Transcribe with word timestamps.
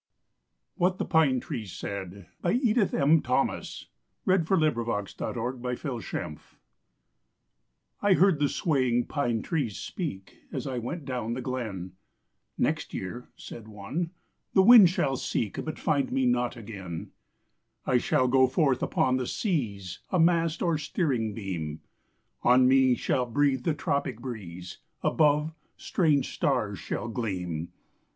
WHAT 0.77 0.97
THE 0.97 1.05
PINE 1.05 1.39
TREES 1.41 1.73
SAID 1.73 2.25
I 2.43 2.53
heard 2.53 2.73
the 8.39 8.49
swaying 8.49 9.05
pine 9.05 9.41
trees 9.43 9.77
speak, 9.77 10.39
As 10.51 10.65
I 10.65 10.79
went 10.79 11.05
down 11.05 11.33
the 11.35 11.41
glen: 11.43 11.91
"Next 12.57 12.95
year," 12.95 13.29
said 13.35 13.67
one, 13.67 14.09
"the 14.55 14.63
wind 14.63 14.89
shall 14.89 15.17
seek, 15.17 15.63
But 15.63 15.77
find 15.77 16.11
me 16.11 16.25
not 16.25 16.57
again!" 16.57 17.11
"I 17.85 17.99
shall 17.99 18.27
go 18.27 18.47
forth 18.47 18.81
upon 18.81 19.17
the 19.17 19.27
seas, 19.27 19.99
A 20.09 20.19
mast, 20.19 20.63
or 20.63 20.79
steering 20.79 21.35
beam; 21.35 21.81
On 22.41 22.67
me 22.67 22.95
shall 22.95 23.27
breathe 23.27 23.65
the 23.65 23.75
tropic 23.75 24.19
breeze, 24.19 24.79
Above, 25.03 25.53
strange 25.77 26.33
stars 26.33 26.79
shall 26.79 27.07
gleam.' 27.07 27.71